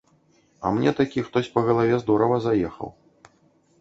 [0.59, 2.89] А мне такі хтось па галаве здорава заехаў.